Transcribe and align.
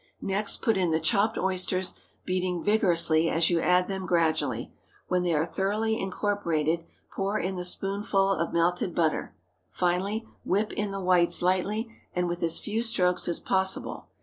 Next 0.23 0.63
put 0.63 0.77
in 0.77 0.89
the 0.89 0.99
chopped 0.99 1.37
oysters, 1.37 1.93
beating 2.25 2.63
vigorously 2.63 3.29
as 3.29 3.51
you 3.51 3.59
add 3.59 3.87
them 3.87 4.07
gradually. 4.07 4.73
When 5.09 5.21
they 5.21 5.35
are 5.35 5.45
thoroughly 5.45 6.01
incorporated, 6.01 6.85
pour 7.11 7.37
in 7.37 7.55
the 7.55 7.63
spoonful 7.63 8.31
of 8.31 8.51
melted 8.51 8.95
butter; 8.95 9.35
finally, 9.69 10.27
whip 10.43 10.73
in 10.73 10.89
the 10.89 10.99
whites 10.99 11.43
lightly 11.43 11.95
and 12.15 12.27
with 12.27 12.41
as 12.41 12.57
few 12.57 12.81
strokes 12.81 13.27
as 13.27 13.39
possible. 13.39 14.07